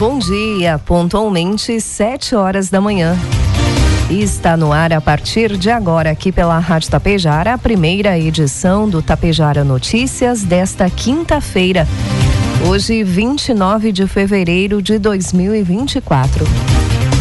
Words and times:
Bom 0.00 0.18
dia, 0.18 0.78
pontualmente 0.78 1.78
sete 1.78 2.34
horas 2.34 2.70
da 2.70 2.80
manhã. 2.80 3.14
Está 4.08 4.56
no 4.56 4.72
ar 4.72 4.94
a 4.94 5.00
partir 5.00 5.58
de 5.58 5.70
agora, 5.70 6.10
aqui 6.10 6.32
pela 6.32 6.58
Rádio 6.58 6.90
Tapejara, 6.90 7.52
a 7.52 7.58
primeira 7.58 8.18
edição 8.18 8.88
do 8.88 9.02
Tapejara 9.02 9.62
Notícias 9.62 10.42
desta 10.42 10.88
quinta-feira. 10.88 11.86
Hoje, 12.66 13.04
29 13.04 13.92
de 13.92 14.06
fevereiro 14.06 14.80
de 14.80 14.98
2024. 14.98 16.46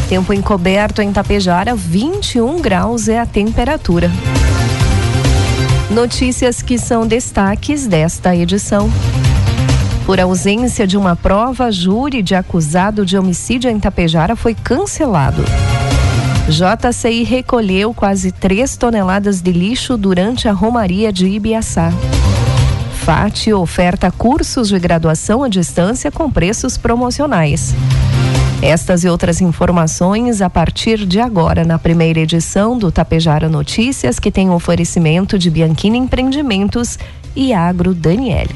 Tempo 0.07 0.31
encoberto 0.31 1.02
em 1.02 1.11
Tapejara, 1.11 1.75
21 1.75 2.61
graus 2.61 3.09
é 3.09 3.19
a 3.19 3.25
temperatura. 3.25 4.09
Notícias 5.91 6.61
que 6.61 6.77
são 6.77 7.05
destaques 7.05 7.85
desta 7.85 8.33
edição. 8.33 8.89
Por 10.09 10.19
ausência 10.19 10.87
de 10.87 10.97
uma 10.97 11.15
prova, 11.15 11.71
júri 11.71 12.23
de 12.23 12.33
acusado 12.33 13.05
de 13.05 13.15
homicídio 13.15 13.69
em 13.69 13.79
Tapejara 13.79 14.35
foi 14.35 14.55
cancelado. 14.55 15.43
JCI 16.47 17.21
recolheu 17.21 17.93
quase 17.93 18.31
3 18.31 18.75
toneladas 18.75 19.39
de 19.39 19.51
lixo 19.51 19.95
durante 19.95 20.47
a 20.47 20.51
Romaria 20.51 21.13
de 21.13 21.27
Ibiaçá. 21.27 21.91
FAT 23.05 23.53
oferta 23.53 24.09
cursos 24.09 24.69
de 24.69 24.79
graduação 24.79 25.43
à 25.43 25.47
distância 25.47 26.11
com 26.11 26.27
preços 26.31 26.75
promocionais. 26.75 27.75
Estas 28.63 29.03
e 29.03 29.09
outras 29.09 29.41
informações 29.41 30.41
a 30.41 30.49
partir 30.49 31.05
de 31.05 31.19
agora 31.19 31.63
na 31.63 31.77
primeira 31.77 32.19
edição 32.19 32.79
do 32.79 32.91
Tapejara 32.91 33.47
Notícias, 33.47 34.19
que 34.19 34.31
tem 34.31 34.49
o 34.49 34.53
oferecimento 34.53 35.38
de 35.38 35.51
Bianchini 35.51 35.99
Empreendimentos 35.99 36.97
e 37.35 37.53
Agro 37.53 37.94
Daniele. 37.94 38.55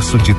de. 0.01 0.33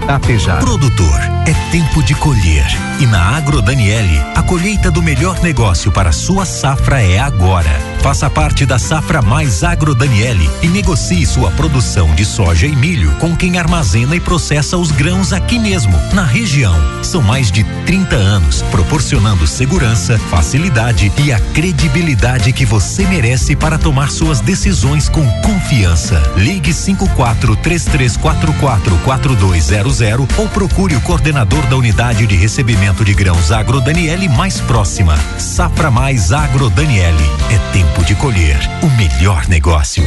Produtor, 0.60 1.20
é 1.46 1.70
tempo 1.70 2.02
de 2.02 2.14
colher. 2.16 2.66
E 3.00 3.06
na 3.06 3.36
Agro 3.36 3.62
Daniele, 3.62 4.18
a 4.34 4.42
colheita 4.42 4.90
do 4.90 5.02
melhor 5.02 5.40
negócio 5.40 5.92
para 5.92 6.10
sua 6.10 6.44
safra 6.44 7.00
é 7.00 7.18
agora. 7.18 7.91
Faça 8.02 8.28
parte 8.28 8.66
da 8.66 8.80
safra 8.80 9.22
mais 9.22 9.62
Agro 9.62 9.94
Daniele 9.94 10.50
e 10.60 10.66
negocie 10.66 11.24
sua 11.24 11.52
produção 11.52 12.12
de 12.16 12.24
soja 12.24 12.66
e 12.66 12.74
milho 12.74 13.12
com 13.20 13.36
quem 13.36 13.58
armazena 13.58 14.16
e 14.16 14.20
processa 14.20 14.76
os 14.76 14.90
grãos 14.90 15.32
aqui 15.32 15.56
mesmo, 15.56 15.96
na 16.12 16.24
região. 16.24 16.74
São 17.00 17.22
mais 17.22 17.52
de 17.52 17.62
30 17.86 18.16
anos 18.16 18.60
proporcionando 18.72 19.46
segurança, 19.46 20.18
facilidade 20.18 21.12
e 21.24 21.32
a 21.32 21.38
credibilidade 21.38 22.52
que 22.52 22.66
você 22.66 23.06
merece 23.06 23.54
para 23.54 23.78
tomar 23.78 24.10
suas 24.10 24.40
decisões 24.40 25.08
com 25.08 25.24
confiança. 25.40 26.20
Ligue 26.36 26.74
54 26.74 27.54
3344 27.54 28.96
4200 29.04 30.00
ou 30.38 30.48
procure 30.48 30.96
o 30.96 31.00
coordenador 31.02 31.64
da 31.68 31.76
unidade 31.76 32.26
de 32.26 32.34
recebimento 32.34 33.04
de 33.04 33.14
grãos 33.14 33.52
Agro 33.52 33.80
Daniele 33.80 34.28
mais 34.28 34.60
próxima. 34.60 35.16
Safra 35.38 35.88
Mais 35.88 36.32
Agro 36.32 36.68
Daniele. 36.68 37.30
É 37.48 37.58
tempo 37.72 37.91
de 38.00 38.14
colher 38.14 38.58
o 38.82 38.90
melhor 38.96 39.46
negócio. 39.48 40.02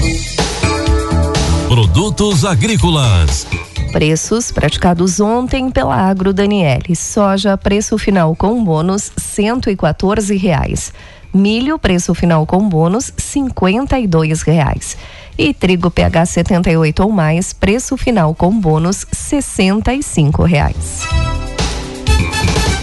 Produtos 1.67 2.43
agrícolas. 2.43 3.45
Preços 3.91 4.51
praticados 4.51 5.19
ontem 5.19 5.69
pela 5.69 5.95
Agro 5.95 6.33
Daniele. 6.33 6.95
Soja, 6.95 7.55
preço 7.57 7.97
final 7.97 8.35
com 8.35 8.63
bônus, 8.63 9.11
cento 9.15 9.69
e 9.69 9.75
quatorze 9.75 10.35
reais. 10.35 10.91
Milho, 11.33 11.77
preço 11.77 12.15
final 12.15 12.45
com 12.45 12.67
bônus, 12.67 13.11
cinquenta 13.17 13.99
e 13.99 14.07
dois 14.07 14.41
reais. 14.41 14.97
E 15.37 15.53
trigo 15.53 15.91
PH 15.91 16.25
78 16.25 17.03
ou 17.03 17.11
mais, 17.11 17.53
preço 17.53 17.95
final 17.97 18.33
com 18.33 18.57
bônus, 18.59 19.05
sessenta 19.11 19.93
e 19.93 20.01
cinco 20.01 20.43
reais. 20.43 21.03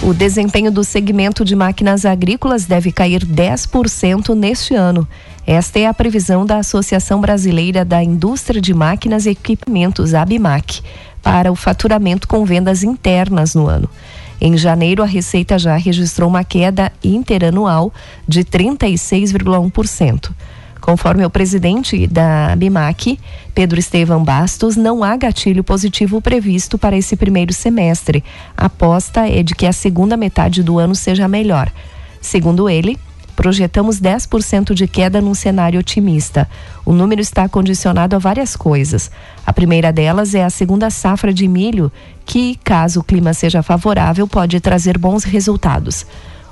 O 0.05 0.13
desempenho 0.13 0.73
do 0.73 0.83
segmento 0.83 1.45
de 1.45 1.55
máquinas 1.55 2.05
agrícolas 2.05 2.65
deve 2.65 2.91
cair 2.91 3.25
10% 3.25 4.35
neste 4.35 4.75
ano. 4.75 5.07
Esta 5.47 5.79
é 5.79 5.87
a 5.87 5.95
previsão 5.95 6.45
da 6.45 6.59
Associação 6.59 7.21
Brasileira 7.21 7.85
da 7.85 8.03
Indústria 8.03 8.61
de 8.61 8.75
Máquinas 8.75 9.27
e 9.27 9.31
Equipamentos, 9.31 10.13
ABMAC, 10.13 10.83
para 11.23 11.53
o 11.53 11.55
faturamento 11.55 12.27
com 12.27 12.45
vendas 12.45 12.83
internas 12.83 13.55
no 13.55 13.69
ano. 13.69 13.89
Em 14.41 14.57
janeiro, 14.57 15.05
a 15.05 15.07
receita 15.07 15.57
já 15.57 15.77
registrou 15.77 16.29
uma 16.29 16.43
queda 16.43 16.91
interanual 17.05 17.93
de 18.27 18.43
36,1%. 18.43 20.33
Conforme 20.83 21.25
o 21.25 21.31
presidente 21.31 22.09
da 22.09 22.57
BIMAC, 22.57 23.17
Pedro 23.55 23.79
Estevam 23.79 24.25
Bastos, 24.25 24.75
não 24.75 25.05
há 25.05 25.17
gatilho 25.17 25.63
positivo 25.63 26.21
previsto 26.21 26.77
para 26.77 26.97
esse 26.97 27.15
primeiro 27.15 27.53
semestre. 27.53 28.23
A 28.57 28.67
aposta 28.67 29.29
é 29.29 29.45
de 29.45 29.55
que 29.55 29.65
a 29.65 29.73
segunda 29.73 30.17
metade 30.17 30.61
do 30.61 30.81
ano 30.81 30.97
seja 30.97 31.29
melhor. 31.29 31.71
Segundo 32.21 32.69
ele, 32.69 32.99
projetamos 33.37 34.01
10% 34.01 34.75
de 34.75 34.89
queda 34.89 35.21
num 35.21 35.35
cenário 35.35 35.79
otimista. 35.79 36.49
O 36.85 36.93
número 36.93 37.21
está 37.21 37.49
condicionado 37.49 38.17
a 38.17 38.19
várias 38.19 38.57
coisas. 38.57 39.09
A 39.47 39.53
primeira 39.53 39.93
delas 39.93 40.35
é 40.35 40.43
a 40.43 40.51
segunda 40.51 40.91
safra 40.91 41.33
de 41.33 41.47
milho, 41.47 41.93
que, 42.27 42.59
caso 42.65 42.99
o 42.99 43.05
clima 43.05 43.33
seja 43.33 43.63
favorável, 43.63 44.27
pode 44.27 44.59
trazer 44.59 44.99
bons 44.99 45.23
resultados. 45.23 46.05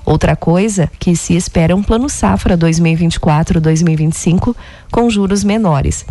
Outra 0.04 0.34
coisa 0.34 0.90
que 0.98 1.14
se 1.14 1.36
espera 1.36 1.72
é 1.72 1.76
um 1.76 1.82
plano 1.82 2.08
safra 2.08 2.56
2024-2025 2.56 4.56
com 4.90 5.10
juros 5.10 5.44
menores. 5.44 6.06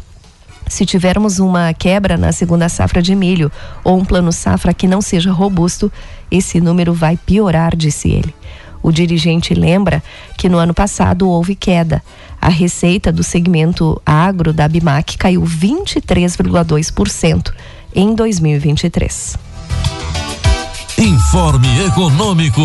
Se 0.67 0.85
tivermos 0.85 1.39
uma 1.39 1.73
quebra 1.73 2.15
na 2.15 2.31
segunda 2.31 2.69
safra 2.69 3.01
de 3.01 3.15
milho 3.15 3.51
ou 3.83 3.97
um 3.97 4.05
plano 4.05 4.31
safra 4.31 4.73
que 4.73 4.87
não 4.87 5.01
seja 5.01 5.31
robusto, 5.31 5.91
esse 6.29 6.61
número 6.61 6.93
vai 6.93 7.17
piorar, 7.17 7.75
disse 7.75 8.09
ele. 8.09 8.35
O 8.81 8.91
dirigente 8.91 9.53
lembra 9.53 10.01
que 10.37 10.47
no 10.47 10.57
ano 10.57 10.73
passado 10.73 11.27
houve 11.27 11.55
queda. 11.55 12.01
A 12.41 12.49
receita 12.49 13.11
do 13.11 13.23
segmento 13.23 14.01
agro 14.05 14.53
da 14.53 14.67
Bimac 14.67 15.17
caiu 15.17 15.41
23,2% 15.41 17.51
em 17.93 18.15
2023. 18.15 19.37
Informe 20.97 21.85
Econômico. 21.85 22.61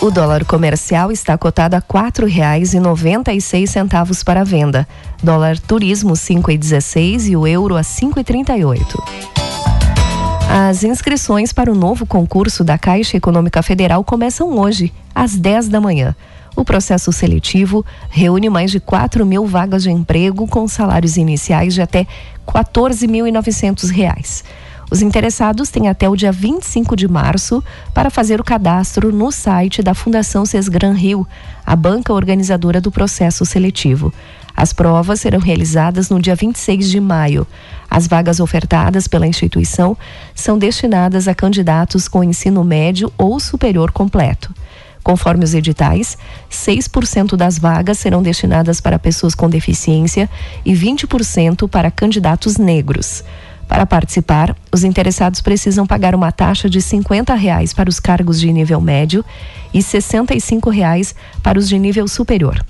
O 0.00 0.12
dólar 0.12 0.44
comercial 0.44 1.10
está 1.10 1.36
cotado 1.36 1.74
a 1.74 1.80
quatro 1.80 2.24
reais 2.24 2.72
e 2.72 2.78
noventa 2.78 3.32
e 3.32 3.40
seis 3.40 3.70
centavos 3.70 4.22
para 4.22 4.44
venda. 4.44 4.86
Dólar 5.20 5.58
turismo 5.58 6.14
cinco 6.14 6.52
e 6.52 6.56
dezesseis 6.56 7.28
e 7.28 7.34
o 7.34 7.44
euro 7.44 7.76
a 7.76 7.82
cinco 7.82 8.20
e 8.20 8.22
trinta 8.22 8.56
e 8.56 8.64
oito. 8.64 9.02
As 10.48 10.84
inscrições 10.84 11.52
para 11.52 11.70
o 11.70 11.74
novo 11.74 12.06
concurso 12.06 12.62
da 12.62 12.78
Caixa 12.78 13.16
Econômica 13.16 13.60
Federal 13.60 14.04
começam 14.04 14.56
hoje, 14.56 14.94
às 15.12 15.34
10 15.34 15.68
da 15.68 15.80
manhã. 15.80 16.14
O 16.54 16.64
processo 16.64 17.12
seletivo 17.12 17.84
reúne 18.08 18.48
mais 18.48 18.70
de 18.70 18.78
4 18.78 19.26
mil 19.26 19.46
vagas 19.46 19.82
de 19.82 19.90
emprego 19.90 20.46
com 20.46 20.68
salários 20.68 21.16
iniciais 21.16 21.74
de 21.74 21.82
até 21.82 22.00
R$ 22.00 22.06
14.900. 22.46 24.44
Os 24.90 25.02
interessados 25.02 25.68
têm 25.68 25.88
até 25.88 26.08
o 26.08 26.16
dia 26.16 26.32
25 26.32 26.96
de 26.96 27.06
março 27.06 27.62
para 27.92 28.08
fazer 28.08 28.40
o 28.40 28.44
cadastro 28.44 29.12
no 29.12 29.30
site 29.30 29.82
da 29.82 29.92
Fundação 29.92 30.46
Sesgran 30.46 30.92
Rio, 30.92 31.26
a 31.64 31.76
banca 31.76 32.12
organizadora 32.12 32.80
do 32.80 32.90
processo 32.90 33.44
seletivo. 33.44 34.12
As 34.56 34.72
provas 34.72 35.20
serão 35.20 35.38
realizadas 35.38 36.08
no 36.08 36.18
dia 36.18 36.34
26 36.34 36.90
de 36.90 37.00
maio. 37.00 37.46
As 37.88 38.08
vagas 38.08 38.40
ofertadas 38.40 39.06
pela 39.06 39.26
instituição 39.26 39.96
são 40.34 40.58
destinadas 40.58 41.28
a 41.28 41.34
candidatos 41.34 42.08
com 42.08 42.24
ensino 42.24 42.64
médio 42.64 43.12
ou 43.18 43.38
superior 43.38 43.92
completo. 43.92 44.52
Conforme 45.04 45.44
os 45.44 45.54
editais, 45.54 46.18
6% 46.50 47.36
das 47.36 47.58
vagas 47.58 47.98
serão 47.98 48.22
destinadas 48.22 48.80
para 48.80 48.98
pessoas 48.98 49.34
com 49.34 49.48
deficiência 49.48 50.28
e 50.64 50.74
20% 50.74 51.68
para 51.68 51.90
candidatos 51.90 52.56
negros. 52.56 53.22
Para 53.68 53.84
participar, 53.84 54.56
os 54.72 54.82
interessados 54.82 55.42
precisam 55.42 55.86
pagar 55.86 56.14
uma 56.14 56.32
taxa 56.32 56.68
de 56.70 56.80
50 56.80 57.34
reais 57.34 57.74
para 57.74 57.90
os 57.90 58.00
cargos 58.00 58.40
de 58.40 58.50
nível 58.50 58.80
médio 58.80 59.24
e 59.72 59.82
65 59.82 60.70
reais 60.70 61.14
para 61.42 61.58
os 61.58 61.68
de 61.68 61.78
nível 61.78 62.08
superior. 62.08 62.64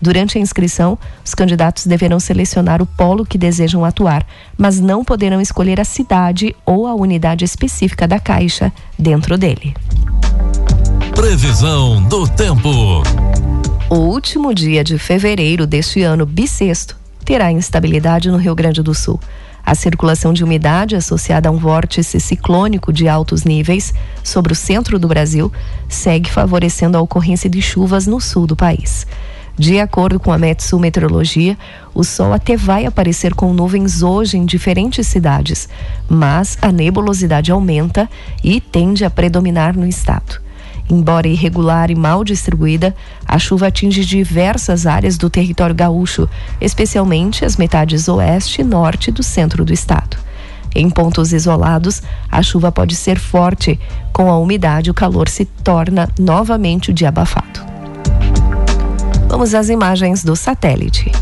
Durante 0.00 0.38
a 0.38 0.40
inscrição, 0.40 0.96
os 1.24 1.34
candidatos 1.34 1.84
deverão 1.84 2.20
selecionar 2.20 2.80
o 2.80 2.86
polo 2.86 3.26
que 3.26 3.36
desejam 3.36 3.84
atuar, 3.84 4.24
mas 4.56 4.78
não 4.78 5.04
poderão 5.04 5.40
escolher 5.40 5.80
a 5.80 5.84
cidade 5.84 6.54
ou 6.64 6.86
a 6.86 6.94
unidade 6.94 7.44
específica 7.44 8.06
da 8.06 8.20
caixa 8.20 8.72
dentro 8.96 9.36
dele. 9.36 9.74
Previsão 11.16 12.00
do 12.04 12.28
tempo. 12.28 13.02
O 13.90 13.96
último 13.96 14.54
dia 14.54 14.84
de 14.84 14.98
fevereiro 14.98 15.66
deste 15.66 16.02
ano 16.02 16.24
bissexto 16.24 16.96
terá 17.24 17.50
instabilidade 17.50 18.30
no 18.30 18.36
Rio 18.36 18.54
Grande 18.54 18.82
do 18.82 18.94
Sul. 18.94 19.18
A 19.68 19.74
circulação 19.74 20.32
de 20.32 20.42
umidade 20.42 20.96
associada 20.96 21.50
a 21.50 21.52
um 21.52 21.58
vórtice 21.58 22.18
ciclônico 22.18 22.90
de 22.90 23.06
altos 23.06 23.44
níveis 23.44 23.92
sobre 24.24 24.54
o 24.54 24.56
centro 24.56 24.98
do 24.98 25.06
Brasil 25.06 25.52
segue 25.86 26.30
favorecendo 26.30 26.96
a 26.96 27.02
ocorrência 27.02 27.50
de 27.50 27.60
chuvas 27.60 28.06
no 28.06 28.18
sul 28.18 28.46
do 28.46 28.56
país. 28.56 29.06
De 29.58 29.78
acordo 29.78 30.18
com 30.18 30.32
a 30.32 30.38
Metsu 30.38 30.78
Meteorologia, 30.78 31.54
o 31.94 32.02
sol 32.02 32.32
até 32.32 32.56
vai 32.56 32.86
aparecer 32.86 33.34
com 33.34 33.52
nuvens 33.52 34.00
hoje 34.00 34.38
em 34.38 34.46
diferentes 34.46 35.06
cidades, 35.06 35.68
mas 36.08 36.56
a 36.62 36.72
nebulosidade 36.72 37.52
aumenta 37.52 38.08
e 38.42 38.62
tende 38.62 39.04
a 39.04 39.10
predominar 39.10 39.76
no 39.76 39.86
estado. 39.86 40.47
Embora 40.90 41.28
irregular 41.28 41.90
e 41.90 41.94
mal 41.94 42.24
distribuída, 42.24 42.94
a 43.26 43.38
chuva 43.38 43.66
atinge 43.66 44.04
diversas 44.04 44.86
áreas 44.86 45.18
do 45.18 45.28
território 45.28 45.74
gaúcho, 45.74 46.28
especialmente 46.60 47.44
as 47.44 47.56
metades 47.56 48.08
oeste 48.08 48.62
e 48.62 48.64
norte 48.64 49.10
do 49.10 49.22
centro 49.22 49.64
do 49.64 49.72
estado. 49.72 50.16
Em 50.74 50.88
pontos 50.88 51.32
isolados, 51.32 52.02
a 52.30 52.42
chuva 52.42 52.70
pode 52.70 52.94
ser 52.94 53.18
forte. 53.18 53.78
Com 54.12 54.30
a 54.30 54.38
umidade, 54.38 54.90
o 54.90 54.94
calor 54.94 55.28
se 55.28 55.44
torna 55.44 56.08
novamente 56.18 56.90
o 56.90 56.94
dia 56.94 57.08
abafado. 57.08 57.60
Vamos 59.28 59.54
às 59.54 59.68
imagens 59.68 60.24
do 60.24 60.34
satélite. 60.34 61.12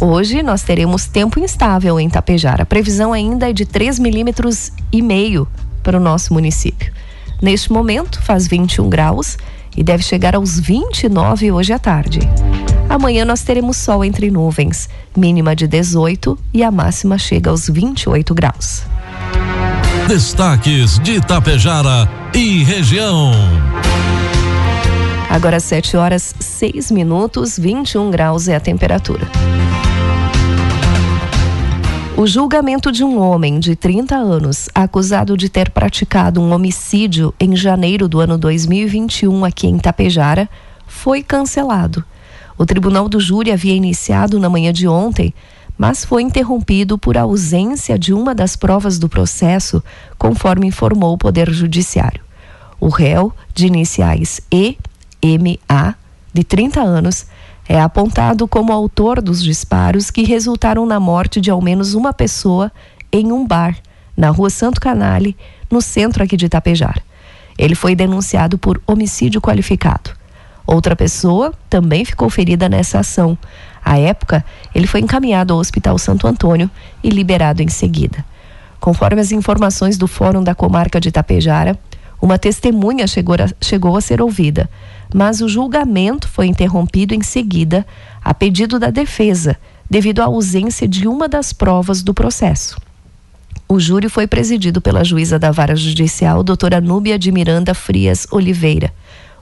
Hoje 0.00 0.42
nós 0.42 0.62
teremos 0.62 1.06
tempo 1.06 1.38
instável 1.38 2.00
em 2.00 2.08
Tapejar. 2.08 2.60
A 2.60 2.66
previsão 2.66 3.12
ainda 3.12 3.50
é 3.50 3.52
de 3.52 3.64
3 3.64 3.98
milímetros 3.98 4.72
e 4.90 5.00
meio 5.00 5.46
para 5.82 5.96
o 5.96 6.00
nosso 6.00 6.32
município. 6.32 6.92
Neste 7.42 7.72
momento, 7.72 8.22
faz 8.22 8.46
21 8.46 8.88
graus 8.88 9.36
e 9.76 9.82
deve 9.82 10.04
chegar 10.04 10.36
aos 10.36 10.60
29 10.60 11.50
hoje 11.50 11.72
à 11.72 11.78
tarde. 11.78 12.20
Amanhã 12.88 13.24
nós 13.24 13.42
teremos 13.42 13.78
sol 13.78 14.04
entre 14.04 14.30
nuvens, 14.30 14.88
mínima 15.16 15.56
de 15.56 15.66
18 15.66 16.38
e 16.54 16.62
a 16.62 16.70
máxima 16.70 17.18
chega 17.18 17.50
aos 17.50 17.68
28 17.68 18.32
graus. 18.32 18.84
Destaques 20.06 21.00
de 21.00 21.16
Itapejara 21.16 22.08
e 22.32 22.62
região. 22.62 23.32
Agora 25.28 25.58
7 25.58 25.96
horas 25.96 26.36
6 26.38 26.92
minutos, 26.92 27.58
21 27.58 28.08
graus 28.08 28.46
é 28.46 28.54
a 28.54 28.60
temperatura. 28.60 29.28
O 32.22 32.26
julgamento 32.28 32.92
de 32.92 33.02
um 33.02 33.18
homem 33.18 33.58
de 33.58 33.74
30 33.74 34.14
anos, 34.14 34.68
acusado 34.72 35.36
de 35.36 35.48
ter 35.48 35.70
praticado 35.70 36.40
um 36.40 36.52
homicídio 36.52 37.34
em 37.40 37.56
janeiro 37.56 38.06
do 38.06 38.20
ano 38.20 38.38
2021 38.38 39.44
aqui 39.44 39.66
em 39.66 39.76
Tapejara, 39.76 40.48
foi 40.86 41.20
cancelado. 41.20 42.04
O 42.56 42.64
tribunal 42.64 43.08
do 43.08 43.18
júri 43.18 43.50
havia 43.50 43.74
iniciado 43.74 44.38
na 44.38 44.48
manhã 44.48 44.72
de 44.72 44.86
ontem, 44.86 45.34
mas 45.76 46.04
foi 46.04 46.22
interrompido 46.22 46.96
por 46.96 47.18
ausência 47.18 47.98
de 47.98 48.14
uma 48.14 48.32
das 48.36 48.54
provas 48.54 49.00
do 49.00 49.08
processo, 49.08 49.82
conforme 50.16 50.68
informou 50.68 51.14
o 51.14 51.18
Poder 51.18 51.50
Judiciário. 51.50 52.22
O 52.78 52.88
réu, 52.88 53.32
de 53.52 53.66
iniciais 53.66 54.40
E.M.A., 54.48 55.96
de 56.32 56.44
30 56.44 56.80
anos, 56.80 57.26
é 57.68 57.80
apontado 57.80 58.48
como 58.48 58.72
autor 58.72 59.22
dos 59.22 59.42
disparos 59.42 60.10
que 60.10 60.24
resultaram 60.24 60.84
na 60.84 60.98
morte 60.98 61.40
de 61.40 61.50
ao 61.50 61.60
menos 61.60 61.94
uma 61.94 62.12
pessoa 62.12 62.72
em 63.12 63.30
um 63.30 63.46
bar, 63.46 63.76
na 64.16 64.30
rua 64.30 64.50
Santo 64.50 64.80
Canale, 64.80 65.36
no 65.70 65.80
centro 65.80 66.22
aqui 66.22 66.36
de 66.36 66.46
Itapejar. 66.46 67.02
Ele 67.56 67.74
foi 67.74 67.94
denunciado 67.94 68.58
por 68.58 68.80
homicídio 68.86 69.40
qualificado. 69.40 70.10
Outra 70.66 70.96
pessoa 70.96 71.52
também 71.68 72.04
ficou 72.04 72.28
ferida 72.30 72.68
nessa 72.68 73.00
ação. 73.00 73.36
À 73.84 73.98
época, 73.98 74.44
ele 74.74 74.86
foi 74.86 75.00
encaminhado 75.00 75.52
ao 75.52 75.60
Hospital 75.60 75.98
Santo 75.98 76.26
Antônio 76.26 76.70
e 77.02 77.10
liberado 77.10 77.62
em 77.62 77.68
seguida. 77.68 78.24
Conforme 78.80 79.20
as 79.20 79.32
informações 79.32 79.96
do 79.96 80.08
Fórum 80.08 80.42
da 80.42 80.54
Comarca 80.54 81.00
de 81.00 81.08
Itapejara, 81.08 81.78
uma 82.20 82.38
testemunha 82.38 83.06
chegou 83.06 83.34
a, 83.34 83.64
chegou 83.64 83.96
a 83.96 84.00
ser 84.00 84.22
ouvida, 84.22 84.68
mas 85.14 85.40
o 85.40 85.48
julgamento 85.48 86.28
foi 86.28 86.46
interrompido 86.46 87.14
em 87.14 87.22
seguida, 87.22 87.86
a 88.22 88.32
pedido 88.32 88.78
da 88.78 88.90
defesa, 88.90 89.56
devido 89.88 90.20
à 90.20 90.24
ausência 90.24 90.88
de 90.88 91.06
uma 91.06 91.28
das 91.28 91.52
provas 91.52 92.02
do 92.02 92.14
processo. 92.14 92.76
O 93.68 93.80
júri 93.80 94.08
foi 94.08 94.26
presidido 94.26 94.80
pela 94.80 95.04
juíza 95.04 95.38
da 95.38 95.50
Vara 95.50 95.74
Judicial, 95.74 96.42
doutora 96.42 96.80
Núbia 96.80 97.18
de 97.18 97.32
Miranda 97.32 97.72
Frias 97.72 98.26
Oliveira. 98.30 98.92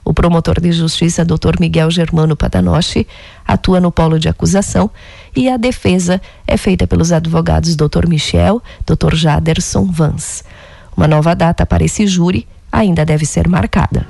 O 0.05 0.15
promotor 0.15 0.61
de 0.61 0.73
justiça, 0.73 1.25
doutor 1.25 1.59
Miguel 1.61 1.91
Germano 1.91 2.37
Padanoche, 2.37 3.07
atua 3.47 3.81
no 3.81 3.93
polo 3.93 4.19
de 4.19 4.29
acusação 4.29 4.91
e 5.37 5.49
a 5.49 5.57
defesa 5.57 6.21
é 6.47 6.57
feita 6.57 6.87
pelos 6.87 7.13
advogados 7.13 7.77
doutor 7.77 8.09
Michel, 8.09 8.63
doutor 8.87 9.15
Jaderson 9.15 9.85
Vans. 9.85 10.43
Uma 10.97 11.07
nova 11.07 11.35
data 11.35 11.67
para 11.67 11.85
esse 11.85 12.07
júri 12.07 12.47
ainda 12.73 13.05
deve 13.05 13.27
ser 13.27 13.49
marcada. 13.49 14.07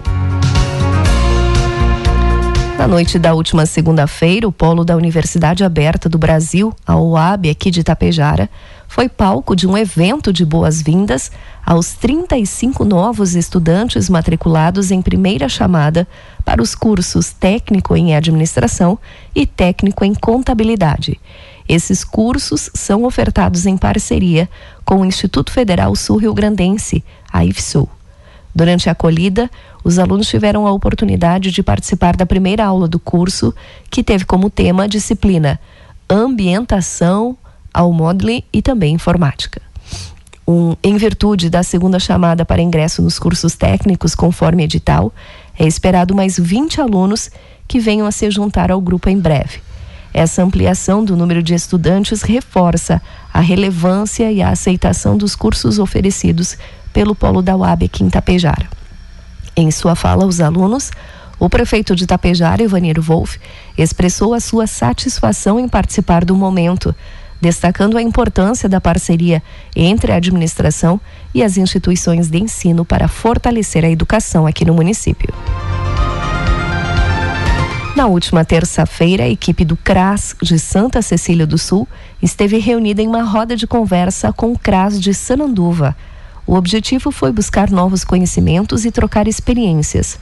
Na 2.81 2.89
noite 2.89 3.19
da 3.19 3.35
última 3.35 3.67
segunda-feira, 3.67 4.49
o 4.49 4.53
polo 4.53 4.87
da 4.87 4.97
Universidade 4.97 5.63
Aberta 5.63 6.09
do 6.09 6.17
Brasil, 6.17 6.75
a 6.87 6.97
OAB, 6.97 7.51
aqui 7.51 7.71
de 7.71 7.81
Itapejara, 7.81 8.49
foi 8.89 9.07
palco 9.07 9.55
de 9.55 9.67
um 9.67 9.77
evento 9.77 10.33
de 10.33 10.47
boas-vindas 10.47 11.31
aos 11.63 11.93
35 11.93 12.83
novos 12.87 13.35
estudantes 13.35 14.09
matriculados 14.09 14.91
em 14.91 15.03
primeira 15.03 15.47
chamada 15.47 16.09
para 16.43 16.63
os 16.63 16.75
cursos 16.75 17.33
técnico 17.33 17.95
em 17.95 18.17
administração 18.17 18.99
e 19.35 19.47
técnico 19.47 20.03
em 20.03 20.15
contabilidade. 20.15 21.21
Esses 21.69 22.03
cursos 22.03 22.71
são 22.73 23.05
ofertados 23.05 23.67
em 23.67 23.77
parceria 23.77 24.49
com 24.87 25.03
o 25.03 25.05
Instituto 25.05 25.53
Federal 25.53 25.95
Sul-Rio 25.95 26.33
Grandense, 26.33 27.05
a 27.31 27.45
IFSU. 27.45 28.00
Durante 28.55 28.89
a 28.89 28.93
acolhida, 28.93 29.51
os 29.85 29.99
alunos 29.99 30.29
tiveram 30.29 30.67
a 30.67 30.73
oportunidade 30.73 31.51
de 31.51 31.63
participar 31.63 32.17
da 32.17 32.27
primeira 32.27 32.65
aula 32.65 32.89
do 32.89 32.99
curso, 32.99 33.55
que 33.91 34.03
teve 34.03 34.25
como 34.25 34.51
tema 34.51 34.85
a 34.85 34.89
disciplina 34.89 35.61
Ambientação 36.09 37.37
ao 37.73 37.93
Modeling 37.93 38.43
e 38.53 38.61
também 38.61 38.95
Informática. 38.95 39.63
Um, 40.47 40.75
em 40.83 40.97
virtude 40.97 41.49
da 41.49 41.63
segunda 41.63 42.01
chamada 42.01 42.45
para 42.45 42.61
ingresso 42.61 43.01
nos 43.01 43.21
cursos 43.21 43.55
técnicos, 43.55 44.17
conforme 44.17 44.65
edital, 44.65 45.13
é 45.57 45.65
esperado 45.65 46.13
mais 46.13 46.37
20 46.37 46.81
alunos 46.81 47.31
que 47.69 47.79
venham 47.79 48.05
a 48.05 48.11
se 48.11 48.29
juntar 48.33 48.73
ao 48.73 48.81
grupo 48.81 49.09
em 49.09 49.19
breve. 49.19 49.61
Essa 50.13 50.43
ampliação 50.43 51.05
do 51.05 51.17
número 51.17 51.41
de 51.41 51.55
estudantes 51.55 52.23
reforça 52.23 53.01
a 53.33 53.39
relevância 53.39 54.33
e 54.33 54.43
a 54.43 54.49
aceitação 54.49 55.17
dos 55.17 55.37
cursos 55.37 55.79
oferecidos 55.79 56.59
pelo 56.93 57.15
Polo 57.15 57.43
da 57.43 57.57
UAB 57.57 57.85
aqui 57.85 58.05
em 58.05 58.11
Tapejara. 58.11 58.69
Em 59.57 59.71
sua 59.71 59.95
fala 59.95 60.25
aos 60.25 60.41
alunos, 60.41 60.91
o 61.39 61.49
prefeito 61.49 61.97
de 61.97 62.07
Tapejara, 62.07 62.63
Ivaniro 62.63 63.01
Wolff, 63.01 63.41
expressou 63.77 64.35
a 64.35 64.41
sua 64.41 64.67
satisfação 64.67 65.59
em 65.59 65.67
participar 65.67 66.25
do 66.25 66.37
momento, 66.37 66.95
destacando 67.41 67.97
a 67.97 68.03
importância 68.03 68.69
da 68.69 68.81
parceria 68.81 69.43
entre 69.75 70.13
a 70.13 70.17
administração 70.17 71.01
e 71.35 71.43
as 71.43 71.57
instituições 71.57 72.29
de 72.29 72.39
ensino 72.39 72.85
para 72.85 73.09
fortalecer 73.09 73.85
a 73.85 73.91
educação 73.91 74.47
aqui 74.47 74.65
no 74.67 74.75
município. 74.75 75.33
Na 77.97 78.07
última 78.07 78.45
terça-feira, 78.45 79.25
a 79.25 79.29
equipe 79.29 79.65
do 79.65 79.77
CRAS 79.77 80.37
de 80.41 80.59
Santa 80.59 81.03
Cecília 81.03 81.47
do 81.47 81.59
Sul 81.59 81.89
esteve 82.23 82.59
reunida 82.59 83.03
em 83.03 83.09
uma 83.09 83.23
roda 83.23 83.57
de 83.57 83.67
conversa 83.67 84.33
com 84.33 84.53
o 84.53 84.59
CRAS 84.59 85.01
de 85.01 85.13
Sananduva 85.13 85.97
o 86.51 86.57
objetivo 86.57 87.13
foi 87.13 87.31
buscar 87.31 87.71
novos 87.71 88.03
conhecimentos 88.03 88.85
e 88.85 88.91
trocar 88.91 89.29
experiências. 89.29 90.19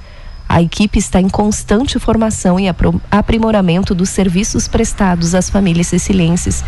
A 0.46 0.60
equipe 0.60 0.98
está 0.98 1.22
em 1.22 1.28
constante 1.28 1.98
formação 1.98 2.60
e 2.60 2.66
aprimoramento 3.10 3.94
dos 3.94 4.10
serviços 4.10 4.68
prestados 4.68 5.34
às 5.34 5.48
famílias 5.48 5.86
sicilienses, 5.86 6.62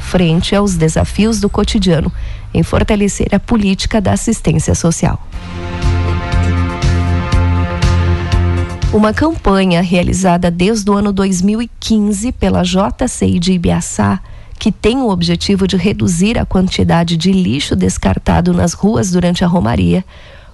frente 0.00 0.56
aos 0.56 0.76
desafios 0.76 1.40
do 1.40 1.50
cotidiano, 1.50 2.10
em 2.54 2.62
fortalecer 2.62 3.34
a 3.34 3.38
política 3.38 4.00
da 4.00 4.14
assistência 4.14 4.74
social. 4.74 5.22
Uma 8.94 9.12
campanha 9.12 9.82
realizada 9.82 10.50
desde 10.50 10.90
o 10.90 10.94
ano 10.94 11.12
2015 11.12 12.32
pela 12.32 12.62
JCI 12.62 13.38
de 13.38 13.52
Ibiaçá, 13.52 14.22
que 14.62 14.70
tem 14.70 14.98
o 14.98 15.08
objetivo 15.08 15.66
de 15.66 15.76
reduzir 15.76 16.38
a 16.38 16.46
quantidade 16.46 17.16
de 17.16 17.32
lixo 17.32 17.74
descartado 17.74 18.54
nas 18.54 18.74
ruas 18.74 19.10
durante 19.10 19.42
a 19.42 19.48
Romaria, 19.48 20.04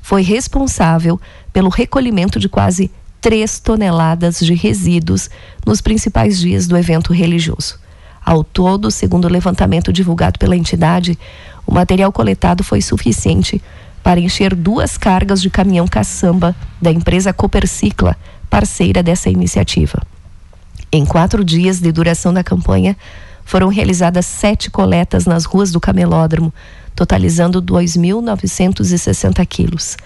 foi 0.00 0.22
responsável 0.22 1.20
pelo 1.52 1.68
recolhimento 1.68 2.40
de 2.40 2.48
quase 2.48 2.90
3 3.20 3.60
toneladas 3.60 4.38
de 4.38 4.54
resíduos 4.54 5.28
nos 5.66 5.82
principais 5.82 6.40
dias 6.40 6.66
do 6.66 6.74
evento 6.74 7.12
religioso. 7.12 7.78
Ao 8.24 8.42
todo, 8.42 8.90
segundo 8.90 9.26
o 9.26 9.30
levantamento 9.30 9.92
divulgado 9.92 10.38
pela 10.38 10.56
entidade, 10.56 11.18
o 11.66 11.74
material 11.74 12.10
coletado 12.10 12.64
foi 12.64 12.80
suficiente 12.80 13.60
para 14.02 14.18
encher 14.18 14.54
duas 14.54 14.96
cargas 14.96 15.42
de 15.42 15.50
caminhão 15.50 15.86
caçamba 15.86 16.56
da 16.80 16.90
empresa 16.90 17.30
Copercicla, 17.30 18.16
parceira 18.48 19.02
dessa 19.02 19.28
iniciativa. 19.28 20.00
Em 20.90 21.04
quatro 21.04 21.44
dias 21.44 21.78
de 21.78 21.92
duração 21.92 22.32
da 22.32 22.42
campanha, 22.42 22.96
foram 23.49 23.69
realizadas 23.69 24.26
sete 24.26 24.71
coletas 24.71 25.25
nas 25.25 25.47
ruas 25.47 25.73
do 25.73 25.81
camelódromo, 25.81 26.52
totalizando 26.95 27.62
2.960 27.62 29.47
quilos. 29.47 29.97